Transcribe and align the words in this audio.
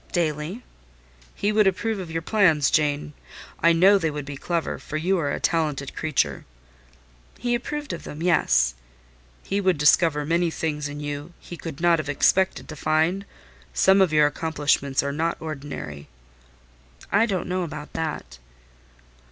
"Daily." 0.11 0.63
"He 1.35 1.51
would 1.51 1.67
approve 1.67 1.99
of 1.99 2.09
your 2.09 2.23
plans, 2.23 2.71
Jane? 2.71 3.13
I 3.61 3.71
know 3.71 3.99
they 3.99 4.09
would 4.09 4.25
be 4.25 4.35
clever, 4.35 4.79
for 4.79 4.97
you 4.97 5.19
are 5.19 5.31
a 5.31 5.39
talented 5.39 5.95
creature!" 5.95 6.43
"He 7.37 7.53
approved 7.53 7.93
of 7.93 8.03
them—yes." 8.03 8.73
"He 9.43 9.61
would 9.61 9.77
discover 9.77 10.25
many 10.25 10.49
things 10.49 10.87
in 10.87 11.01
you 11.01 11.33
he 11.39 11.55
could 11.55 11.79
not 11.81 11.99
have 11.99 12.09
expected 12.09 12.67
to 12.69 12.75
find? 12.75 13.25
Some 13.75 14.01
of 14.01 14.11
your 14.11 14.25
accomplishments 14.25 15.03
are 15.03 15.13
not 15.13 15.37
ordinary." 15.39 16.07
"I 17.11 17.27
don't 17.27 17.47
know 17.47 17.61
about 17.61 17.93
that." 17.93 18.39